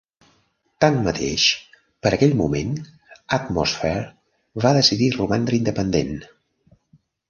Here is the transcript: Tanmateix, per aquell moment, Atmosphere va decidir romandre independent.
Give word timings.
Tanmateix, 0.85 1.43
per 2.07 2.13
aquell 2.17 2.33
moment, 2.41 2.73
Atmosphere 3.41 4.03
va 4.67 4.77
decidir 4.83 5.15
romandre 5.21 5.63
independent. 5.65 6.21